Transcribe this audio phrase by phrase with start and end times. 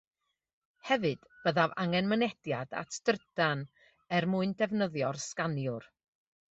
[0.87, 3.63] Hefyd byddaf angen mynediad at drydan
[4.21, 5.93] er mwyn defnyddio'r sganiwr